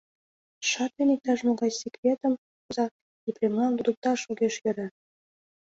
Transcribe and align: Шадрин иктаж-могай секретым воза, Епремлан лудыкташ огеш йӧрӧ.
Шадрин 0.69 1.09
иктаж-могай 1.15 1.71
секретым 1.81 2.33
воза, 2.63 2.85
Епремлан 3.29 3.71
лудыкташ 3.75 4.19
огеш 4.31 4.55
йӧрӧ. 4.63 4.87